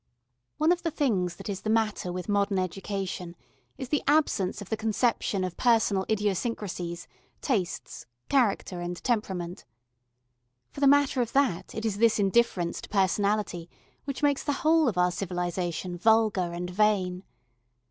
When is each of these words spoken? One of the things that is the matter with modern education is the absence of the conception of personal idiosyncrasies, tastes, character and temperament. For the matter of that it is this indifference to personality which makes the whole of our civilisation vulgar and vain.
One 0.57 0.71
of 0.71 0.81
the 0.81 0.89
things 0.89 1.35
that 1.35 1.47
is 1.47 1.61
the 1.61 1.69
matter 1.69 2.11
with 2.11 2.27
modern 2.27 2.57
education 2.57 3.35
is 3.77 3.89
the 3.89 4.01
absence 4.07 4.59
of 4.59 4.69
the 4.71 4.75
conception 4.75 5.43
of 5.43 5.57
personal 5.57 6.07
idiosyncrasies, 6.09 7.07
tastes, 7.39 8.07
character 8.27 8.81
and 8.81 8.95
temperament. 9.03 9.63
For 10.71 10.79
the 10.79 10.87
matter 10.87 11.21
of 11.21 11.33
that 11.33 11.75
it 11.75 11.85
is 11.85 11.99
this 11.99 12.17
indifference 12.17 12.81
to 12.81 12.89
personality 12.89 13.69
which 14.05 14.23
makes 14.23 14.43
the 14.43 14.53
whole 14.65 14.87
of 14.87 14.97
our 14.97 15.11
civilisation 15.11 15.99
vulgar 15.99 16.51
and 16.51 16.67
vain. 16.67 17.23